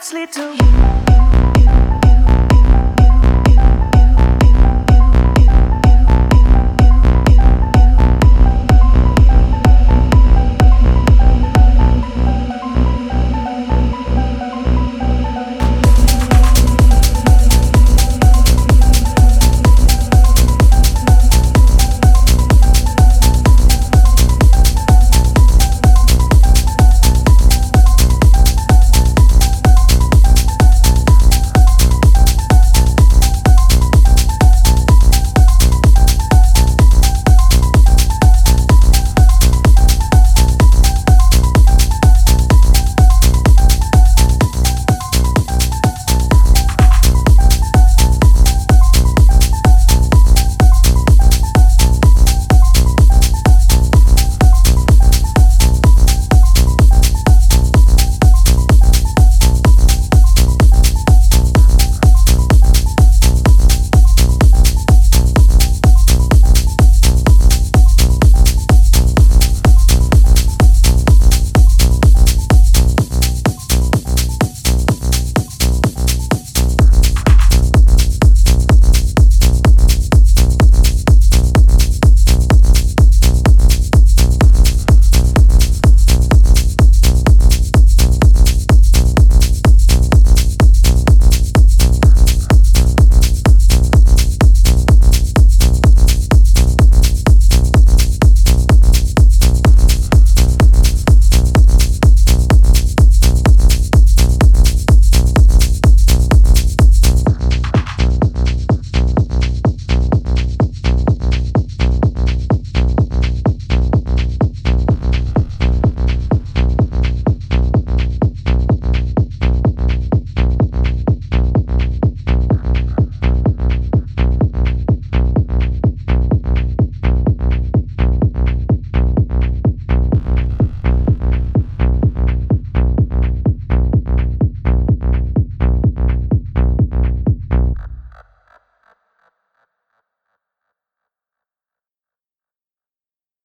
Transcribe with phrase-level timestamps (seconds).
[0.00, 0.97] It's little you.